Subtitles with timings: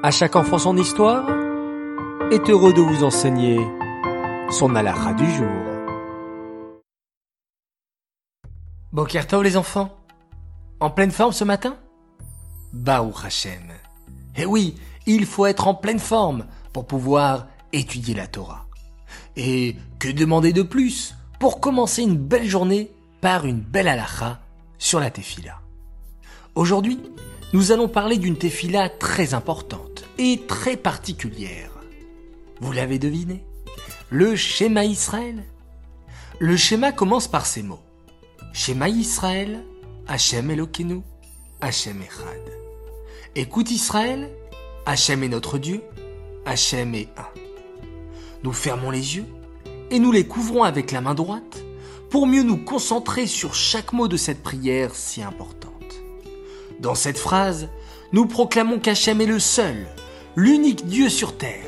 [0.00, 1.28] À chaque enfant son histoire
[2.30, 3.58] est heureux de vous enseigner
[4.48, 5.48] son alakha du jour.
[8.92, 9.96] Bokertov les enfants
[10.78, 11.76] En pleine forme ce matin?
[12.72, 13.72] Baruch Hashem.
[14.36, 14.76] Eh oui,
[15.06, 18.66] il faut être en pleine forme pour pouvoir étudier la Torah.
[19.34, 24.38] Et que demander de plus pour commencer une belle journée par une belle halakha
[24.78, 25.58] sur la tefila?
[26.54, 27.00] Aujourd'hui,
[27.52, 29.87] nous allons parler d'une tefila très importante
[30.46, 31.70] très particulière.
[32.60, 33.44] Vous l'avez deviné
[34.10, 35.44] Le schéma Israël
[36.40, 37.82] Le schéma commence par ces mots.
[38.52, 39.64] Schéma Israël,
[40.08, 41.02] Hachem Elokeinu,
[41.60, 42.42] Hachem Echad.
[43.36, 44.28] Écoute Israël,
[44.86, 45.82] Hachem est notre Dieu,
[46.44, 47.28] Hachem est un.
[48.42, 49.26] Nous fermons les yeux
[49.90, 51.62] et nous les couvrons avec la main droite
[52.10, 55.72] pour mieux nous concentrer sur chaque mot de cette prière si importante.
[56.80, 57.68] Dans cette phrase,
[58.12, 59.86] nous proclamons qu'Hachem est le seul,
[60.38, 61.66] l'unique Dieu sur terre.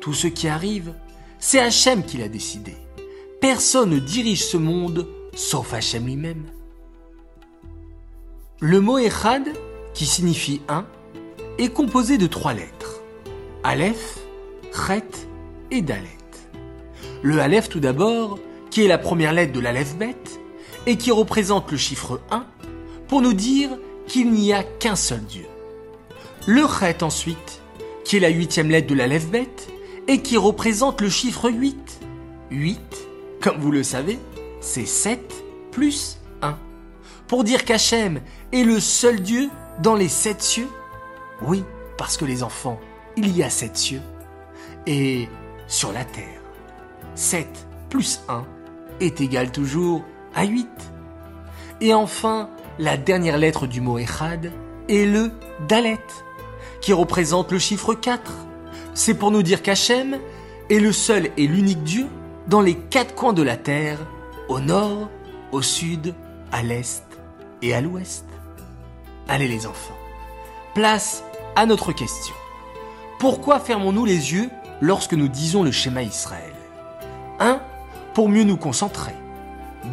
[0.00, 0.94] Tout ce qui arrive,
[1.40, 2.76] c'est Hachem qui l'a décidé.
[3.40, 6.44] Personne ne dirige ce monde sauf Hachem lui-même.
[8.60, 9.48] Le mot Echad,
[9.92, 10.86] qui signifie un,
[11.58, 13.02] est composé de trois lettres.
[13.64, 14.20] Aleph,
[14.72, 15.26] Chet
[15.72, 16.08] et Dalet.
[17.22, 18.38] Le Aleph tout d'abord,
[18.70, 20.38] qui est la première lettre de l'Aleph bête,
[20.86, 22.46] et qui représente le chiffre 1,
[23.08, 23.70] pour nous dire
[24.06, 25.46] qu'il n'y a qu'un seul Dieu.
[26.46, 27.63] Le Chet ensuite,
[28.04, 29.68] qui est la huitième lettre de l'Aleph bête,
[30.06, 32.00] et qui représente le chiffre 8.
[32.50, 32.80] 8,
[33.40, 34.18] comme vous le savez,
[34.60, 35.20] c'est 7
[35.70, 36.58] plus 1.
[37.26, 38.20] Pour dire qu'Hachem
[38.52, 39.48] est le seul Dieu
[39.82, 40.68] dans les sept cieux
[41.42, 41.64] Oui,
[41.96, 42.78] parce que les enfants,
[43.16, 44.02] il y a sept cieux.
[44.86, 45.28] Et
[45.66, 46.40] sur la terre,
[47.14, 47.48] 7
[47.88, 48.44] plus 1
[49.00, 50.68] est égal toujours à 8.
[51.80, 54.52] Et enfin, la dernière lettre du mot Echad
[54.88, 55.32] est le
[55.68, 55.98] Dalet,
[56.80, 58.32] qui représente le chiffre 4.
[58.94, 60.18] C'est pour nous dire qu'Hachem
[60.70, 62.06] est le seul et l'unique Dieu
[62.46, 63.98] dans les quatre coins de la terre,
[64.48, 65.08] au nord,
[65.52, 66.14] au sud,
[66.52, 67.04] à l'est
[67.62, 68.26] et à l'ouest.
[69.28, 69.96] Allez les enfants,
[70.74, 71.24] place
[71.56, 72.34] à notre question.
[73.18, 74.50] Pourquoi fermons-nous les yeux
[74.80, 76.52] lorsque nous disons le schéma Israël?
[77.40, 77.60] 1.
[78.12, 79.14] Pour mieux nous concentrer.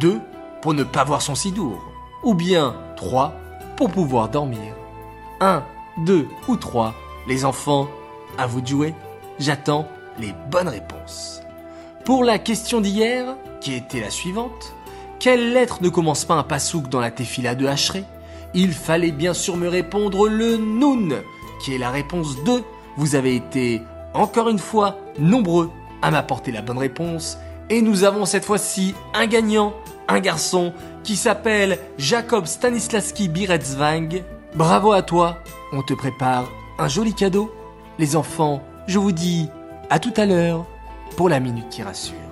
[0.00, 0.20] 2.
[0.62, 1.84] Pour ne pas voir son sidour.
[2.24, 3.34] Ou bien 3.
[3.76, 4.74] Pour pouvoir dormir.
[5.40, 5.62] 1,
[6.04, 6.94] 2 ou 3.
[7.26, 7.88] Les enfants,
[8.36, 8.94] à vous de jouer.
[9.38, 9.86] J'attends
[10.18, 11.42] les bonnes réponses.
[12.04, 14.74] Pour la question d'hier, qui était la suivante,
[15.18, 18.04] quelle lettre ne commence pas un pasouk dans la tefila de Hachré
[18.54, 21.22] Il fallait bien sûr me répondre le Noun,
[21.60, 22.62] qui est la réponse 2.
[22.96, 23.82] Vous avez été,
[24.14, 25.70] encore une fois, nombreux
[26.02, 27.38] à m'apporter la bonne réponse.
[27.70, 29.74] Et nous avons cette fois-ci un gagnant,
[30.08, 30.72] un garçon
[31.04, 34.22] qui s'appelle Jacob Stanislavski Biretsvang.
[34.58, 35.38] Bravo à toi,
[35.72, 37.48] on te prépare un joli cadeau.
[38.00, 39.48] Les enfants, je vous dis
[39.88, 40.66] à tout à l'heure
[41.16, 42.27] pour la minute qui rassure.